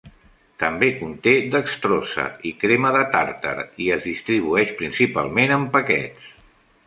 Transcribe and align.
També 0.61 0.87
conté 1.01 1.33
dextrosa 1.55 2.25
i 2.51 2.55
crema 2.63 2.93
de 2.97 3.03
tàrtar, 3.17 3.55
i 3.87 3.91
es 3.97 4.09
distribueix 4.09 4.71
principalment 4.81 5.53
en 5.59 5.69
paquets. 5.77 6.33